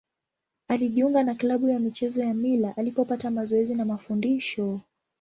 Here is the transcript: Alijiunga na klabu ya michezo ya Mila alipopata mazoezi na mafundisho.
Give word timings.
Alijiunga 0.67 1.23
na 1.23 1.35
klabu 1.35 1.69
ya 1.69 1.79
michezo 1.79 2.23
ya 2.23 2.33
Mila 2.33 2.77
alipopata 2.77 3.31
mazoezi 3.31 3.75
na 3.75 3.85
mafundisho. 3.85 4.81